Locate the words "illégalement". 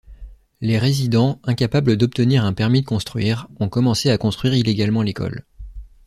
4.55-5.03